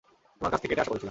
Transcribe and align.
তোমার 0.37 0.51
কাছ 0.53 0.59
থেকে 0.61 0.73
এটাই 0.73 0.83
আশা 0.83 0.91
করেছিলাম। 0.91 0.99